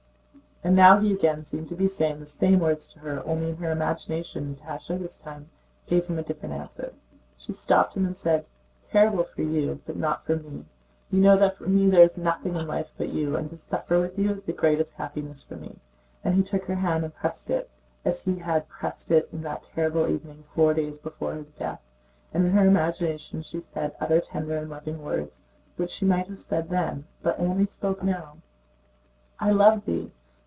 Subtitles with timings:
[0.63, 3.55] And now he again seemed to be saying the same words to her, only in
[3.57, 5.49] her imagination Natásha this time
[5.87, 6.93] gave him a different answer.
[7.35, 8.45] She stopped him and said:
[8.91, 10.65] "Terrible for you, but not for me!
[11.09, 13.99] You know that for me there is nothing in life but you, and to suffer
[13.99, 15.79] with you is the greatest happiness for me,"
[16.23, 17.67] and he took her hand and pressed it
[18.05, 21.81] as he had pressed it that terrible evening four days before his death.
[22.35, 25.41] And in her imagination she said other tender and loving words
[25.75, 28.37] which she might have said then but only spoke now:
[29.39, 30.11] "I love thee!...